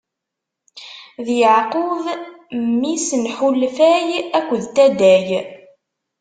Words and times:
D 1.25 1.27
Yeɛqub, 1.39 2.05
mmi-s 2.67 3.07
n 3.21 3.23
Ḥalfay 3.35 4.07
akked 4.37 4.63
Taday. 4.75 5.27